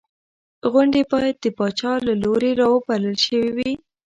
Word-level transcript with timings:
غونډې 0.71 1.01
باید 1.11 1.35
د 1.43 1.45
پاچا 1.57 1.91
له 2.07 2.13
لوري 2.23 2.51
رابلل 2.61 3.15
شوې 3.25 3.49
وې. 3.57 3.71